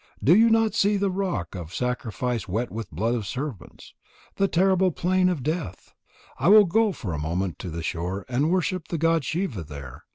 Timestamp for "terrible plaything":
4.47-5.29